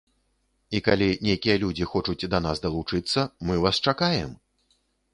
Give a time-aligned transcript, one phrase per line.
[0.77, 4.39] І калі нейкія людзі хочуць да нас далучыцца, мы вас чакаем!